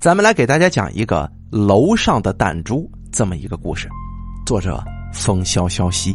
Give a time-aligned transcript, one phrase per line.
[0.00, 3.88] 咱们来给大家讲一个楼上的弹珠这么一个故事，
[4.44, 4.82] 作者
[5.12, 6.14] 风萧萧兮，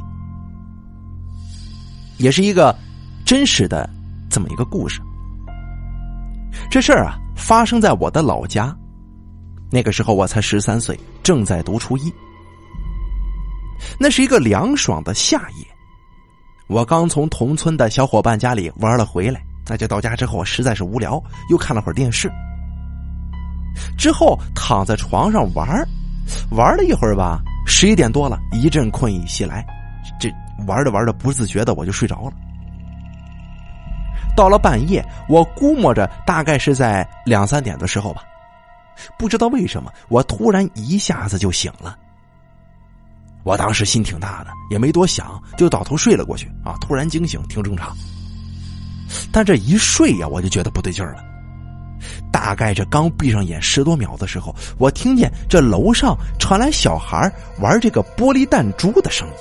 [2.17, 2.75] 也是一个
[3.25, 3.89] 真实的
[4.29, 5.01] 这么一个故事。
[6.69, 8.75] 这事儿啊，发生在我的老家，
[9.71, 12.13] 那个时候我才十三岁，正在读初一。
[13.99, 15.65] 那是一个凉爽的夏夜，
[16.67, 22.31] 我刚从同村的小伙伴家里玩了回来，那就到家之后我实在是无聊，又看了会儿电视。
[23.97, 25.87] 之后躺在床上玩
[26.51, 29.65] 玩了一会儿吧，十一点多了，一阵困意袭来，
[30.19, 30.29] 这
[30.67, 32.33] 玩着玩着不自觉的我就睡着了。
[34.35, 38.23] 到了半夜，我估摸着大概是在两三点的时候吧，
[39.17, 41.97] 不知道为什么我突然一下子就醒了。
[43.43, 46.47] 我当时心挺大的，也没多想，就倒头睡了过去。
[46.63, 47.95] 啊，突然惊醒挺正常，
[49.31, 51.23] 但这一睡呀，我就觉得不对劲儿了。
[52.41, 59.33] 大概这刚闭上眼十多秒的时候，我听见这楼上传来小孩玩这个玻璃弹珠的声音，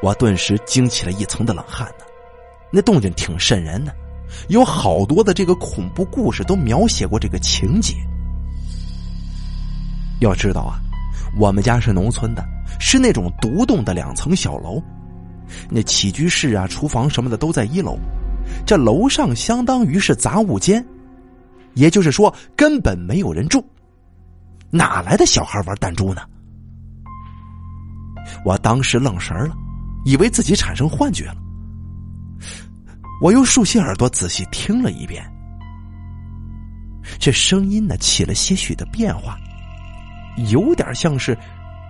[0.00, 2.04] 我顿时惊起了一层的冷汗呢。
[2.70, 3.94] 那动静挺瘆人的，
[4.48, 7.94] 有好多的这个恐怖故事都描写过这个情节。
[10.20, 10.80] 要知道啊，
[11.38, 12.42] 我们家是农村的，
[12.80, 14.82] 是那种独栋的两层小楼，
[15.68, 17.98] 那起居室啊、厨房什么的都在一楼，
[18.64, 20.82] 这楼上相当于是杂物间。
[21.76, 23.64] 也就是说，根本没有人住，
[24.70, 26.22] 哪来的小孩玩弹珠呢？
[28.44, 29.54] 我当时愣神了，
[30.04, 31.36] 以为自己产生幻觉了。
[33.22, 35.24] 我又竖起耳朵仔细听了一遍，
[37.18, 39.38] 这声音呢起了些许的变化，
[40.50, 41.38] 有点像是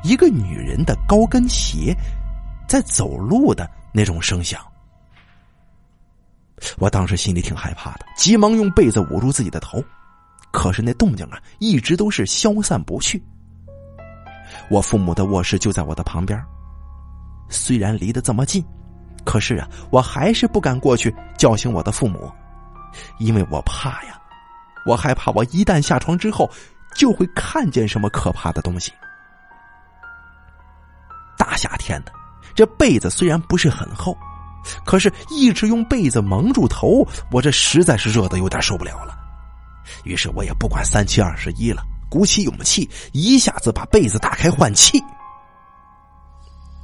[0.03, 1.97] 一个女人的高跟鞋
[2.69, 4.61] 在走路的那种声响。
[6.79, 9.83] 我当时心里挺害怕的，急忙用被子捂住自己的头，
[10.51, 13.23] 可是那动静啊，一直都是消散不去。
[14.71, 16.43] 我父母的卧室就在我的旁边，
[17.49, 18.65] 虽然离得这么近，
[19.25, 22.33] 可是啊，我还是不敢过去叫醒我的父母，
[23.19, 24.19] 因为我怕呀，
[24.87, 26.51] 我害怕我一旦下床之后，
[26.95, 28.93] 就会看见什么可怕的东西。
[31.37, 32.13] 大夏天的，
[32.55, 34.17] 这被子虽然不是很厚。
[34.85, 39.17] 可是，一直用被子蒙住头，我这实在是热的有点受不了了。
[40.05, 45.03] 于是，我也不管三七二十一了，鼓起勇气，一下子把被子打开换气。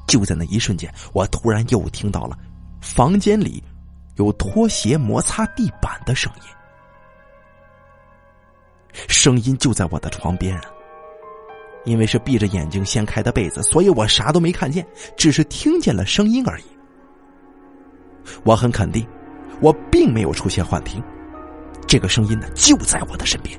[0.06, 2.36] 就在那一瞬间，我突然又听到了
[2.80, 3.62] 房间里
[4.16, 6.42] 有拖鞋摩擦地板的声音，
[9.08, 10.64] 声音就在我的床边啊。
[11.84, 16.64] 因为是闭着眼睛掀开的被子，所以我啥都没看见，只是听见了声音而已。
[18.44, 19.06] 我很肯定，
[19.60, 21.02] 我并没有出现幻听，
[21.86, 23.58] 这个声音呢就在我的身边。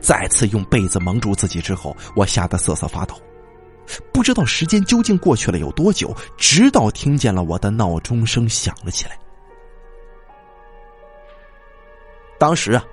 [0.00, 3.14] 再次用被子蒙住自己之后，我吓得瑟瑟发抖，
[4.12, 9.18] 不知道时间究竟过去了有多久，直到听见了我的闹钟声响了起来。
[12.38, 12.84] 当时啊，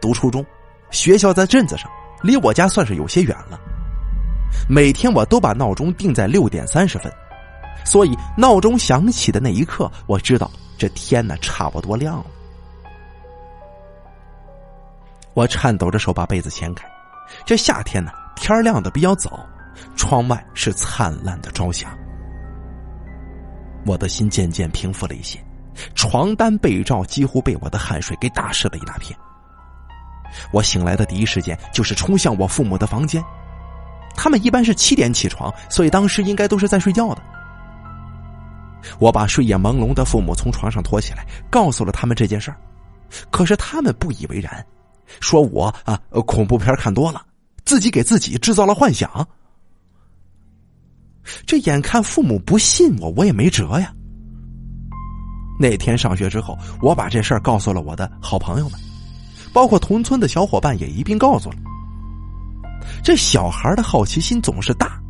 [0.00, 0.44] 读初中，
[0.90, 1.90] 学校在镇子上，
[2.22, 3.58] 离我家算是有些远了，
[4.68, 7.12] 每天我都把闹钟定在六点三十分。
[7.84, 12.26] 所以闹钟响起的那一刻，我知道这天呢差不多亮了。
[15.34, 16.86] 我颤抖着手把被子掀开，
[17.46, 19.44] 这夏天呢天亮的比较早，
[19.96, 21.96] 窗外是灿烂的朝霞。
[23.86, 25.42] 我的心渐渐平复了一些，
[25.94, 29.18] 床单被罩几乎被我的汗水给打湿了一大片。
[30.52, 33.22] 我醒来的第一时间就是冲向我父母的房间，
[34.14, 37.22] 他们一般是七点起床，所以当时应该都是在睡觉的。
[38.98, 42.56] 我把睡眼朦胧的父母从床上拖起来，告诉了他们这件事儿，
[43.30, 44.64] 可是他们不以为然，
[45.20, 47.24] 说我啊恐怖片看多了，
[47.64, 49.26] 自己给自己制造了幻想。
[51.46, 53.94] 这眼看父母不信我，我也没辙呀。
[55.60, 58.80] 那天上学之后，我把这事儿告诉了我的好朋友们，
[59.52, 61.56] 包括同村的小伙伴也一并告诉了。
[63.04, 65.00] 这小孩的好奇心总是大。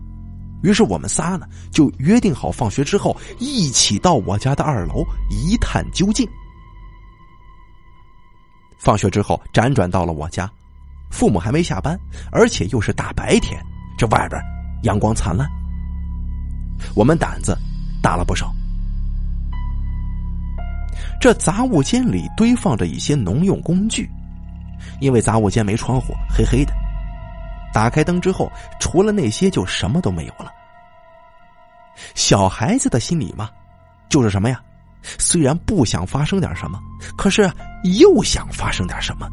[0.63, 6.29] 于是我们仨呢，就约定好放学之后一起到我家的二楼一探究竟。
[8.79, 10.51] 放学之后辗转到了我家，
[11.11, 11.99] 父母还没下班，
[12.31, 13.61] 而且又是大白天，
[13.97, 14.41] 这外边
[14.83, 15.49] 阳光灿烂，
[16.95, 17.57] 我们胆子
[18.03, 18.53] 大了不少。
[21.21, 24.11] 这杂物间里堆放着一些农用工具，
[25.01, 26.82] 因为杂物间没窗户，黑黑的。
[27.73, 30.53] 打开灯之后，除了那些就什么都没有了。
[32.15, 33.51] 小孩子的心理嘛，
[34.09, 34.61] 就是什么呀？
[35.19, 36.79] 虽然不想发生点什么，
[37.17, 37.51] 可是
[37.99, 39.29] 又想发生点什么。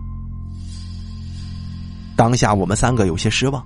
[2.15, 3.65] 当下我们三个有些失望。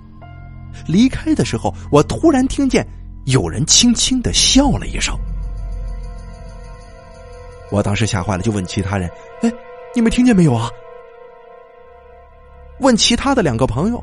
[0.86, 2.86] 离开的时候，我突然听见
[3.26, 5.16] 有人轻轻的笑了一声。
[7.70, 9.10] 我当时吓坏了，就问其他人
[9.42, 9.52] ：“哎，
[9.94, 10.68] 你们听见没有啊？”
[12.80, 14.02] 问其他的两个朋友，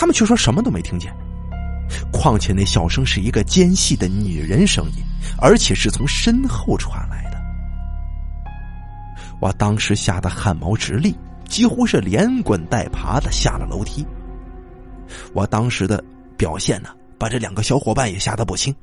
[0.00, 1.14] 他们却说什么都没听见。
[2.10, 5.04] 况且那笑声是一个尖细的女人声音，
[5.36, 7.38] 而且是从身后传来的。
[9.42, 11.14] 我当时吓得汗毛直立，
[11.46, 14.06] 几乎是连滚带爬的下了楼梯。
[15.34, 16.02] 我当时的
[16.34, 16.88] 表现呢，
[17.18, 18.74] 把这两个小伙伴也吓得不轻。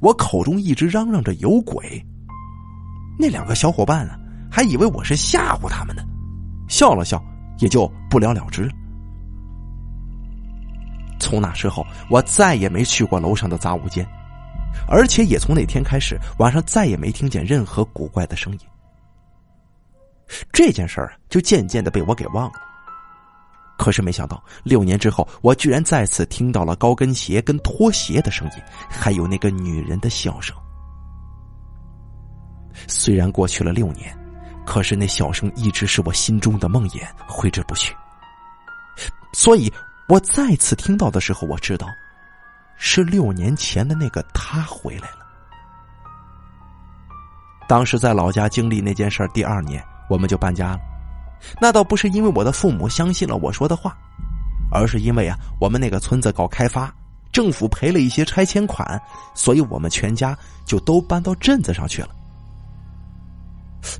[0.00, 2.02] 我口中一直嚷嚷着有鬼，
[3.18, 4.14] 那两个小伙伴呢，
[4.50, 6.02] 还以为我是吓唬他们呢，
[6.68, 7.22] 笑了笑，
[7.58, 8.66] 也就不了了之。
[11.26, 14.06] 从那之后，我再也没去过楼上的杂物间，
[14.86, 18.60] 而且也从那天开始，晚上再也没听见任何古怪的声音。
[20.52, 22.60] 这件事儿就渐渐的被我给忘了。
[23.76, 30.56] 可是没想到，六年之后，我居然再次听到了高跟鞋跟拖鞋的声音，还有那个女人的笑声。
[32.86, 34.16] 虽然过去了六年，
[34.64, 37.92] 可是那笑声一直是我心中的梦魇，挥之不去。
[39.32, 39.70] 所以
[40.08, 41.88] 我再次听到的时候，我知道，
[42.76, 45.26] 是六年前的那个他回来了。
[47.68, 50.80] 当时在老家经历那件事第二年，我们就搬家了。
[51.60, 53.96] 那倒不是因为我的父母相信了我说的话，
[54.70, 56.94] 而是因为啊，我们那个村子搞开发，
[57.32, 59.00] 政府赔了一些拆迁款，
[59.34, 62.10] 所以我们全家就都搬到镇子上去了。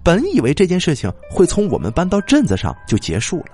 [0.04, 3.46] 本以为这件事情会从我们搬到镇子上就结束了，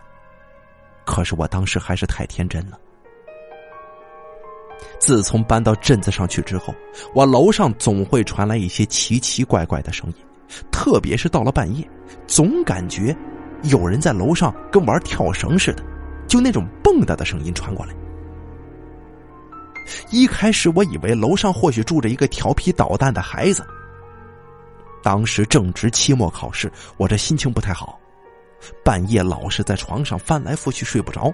[1.12, 2.78] 可是我当时还是太天真了。
[4.98, 6.74] 自从搬到镇子上去之后，
[7.14, 10.16] 我楼上总会传来一些奇奇怪怪的声音，
[10.70, 11.86] 特别是到了半夜，
[12.26, 13.14] 总感觉。
[13.64, 15.84] 有人在楼上跟玩跳绳似的，
[16.26, 17.94] 就那种蹦跶的声音传过来。
[20.10, 23.62] 一开始我以为楼上或许住着一个调皮捣蛋的孩子。
[25.02, 28.00] 当时正值期末考试，我这心情不太好，
[28.84, 31.32] 半夜老是在床上翻来覆去睡不着，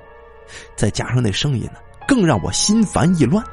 [0.76, 3.44] 再加上那声音呢，更让我心烦意乱。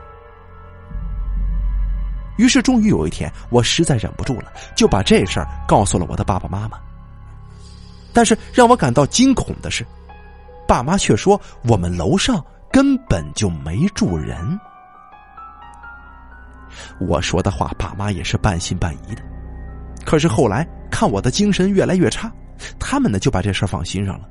[2.38, 6.78] 于是，终于有一天，我实在忍不住了，就把这事儿告诉了我的爸爸妈妈。
[8.12, 9.86] 但是让我感到惊恐的是，
[10.68, 14.38] 爸妈却说我们楼上根本就没住人。
[17.00, 19.22] 我说的话，爸妈也是半信半疑的。
[20.06, 22.30] 可是后来看我的精神越来越差，
[22.80, 24.28] 他们呢就把这事放心上了。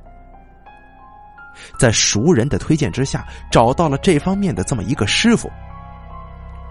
[1.79, 5.51] 在熟人的推荐之下，找到了这方面的这么一个师傅。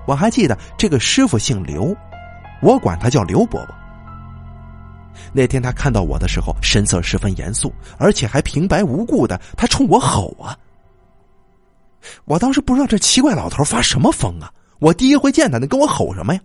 [0.05, 1.95] 我还记得这个师傅姓刘，
[2.61, 3.75] 我管他叫刘伯伯。
[5.31, 10.57] 那天他看到我的时候，神色十分严肃，而且还平白无故的，他冲我吼啊！
[12.25, 14.51] 我当时不知道这奇怪老头发什么疯啊！
[14.79, 16.41] 我第一回见他，能跟我吼什么呀？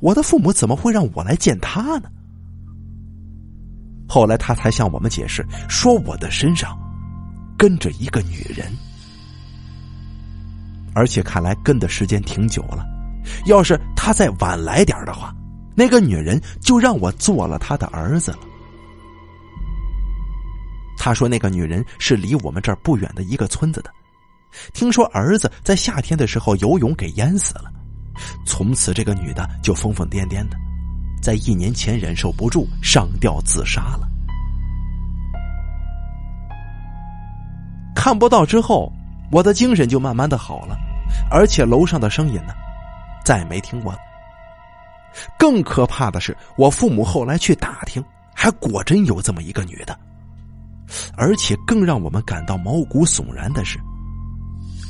[0.00, 2.10] 我的父母怎么会让我来见他呢？
[4.08, 6.78] 后来他才向我们解释，说我的身上
[7.56, 8.70] 跟着一个女人，
[10.94, 12.84] 而且看来跟的时间挺久了。
[13.46, 15.34] 要是他再晚来点的话。
[15.76, 18.38] 那个女人就让我做了他的儿子了。
[20.96, 23.90] 他说，那个女人是离我们这儿不远的一个村子的，
[24.72, 27.72] 听说儿子在夏天的时候游泳给淹死了，
[28.46, 30.56] 从此这个女的就疯疯癫癫的，
[31.24, 34.06] 在一年前忍受不住上吊自杀了。
[37.96, 38.92] 看不到之后，
[39.32, 40.76] 我的精神就慢慢的好了，
[41.30, 42.52] 而且楼上的声音呢，
[43.24, 43.98] 再没听过了。
[45.38, 48.04] 更可怕的是，我父母后来去打听，
[48.34, 49.98] 还果真有这么一个女的。
[51.16, 53.80] 而且更让我们感到毛骨悚然的是，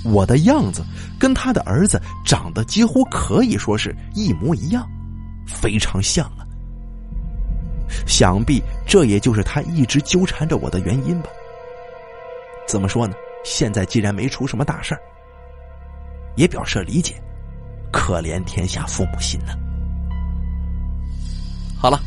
[0.04, 0.84] 我的样子
[1.16, 4.84] 跟他的儿子长得几乎可以说是一模一样，
[5.46, 6.46] 非常像啊。
[8.06, 11.28] 想必这也就是他一直纠缠着我的原因吧。
[12.66, 13.14] 怎么说呢？
[13.44, 15.00] 现在既然没出什么大事儿，
[16.34, 17.14] 也表示理解。
[17.92, 19.52] 可怜天下父母心呐。
[21.76, 22.00] 好了，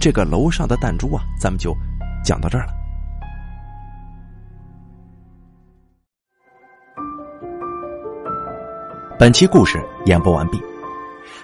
[0.00, 1.76] 这个楼上的弹珠啊，咱们就
[2.24, 2.72] 讲到这儿了。
[9.18, 10.71] 本期故事演播完毕。